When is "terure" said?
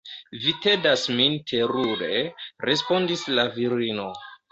1.51-2.09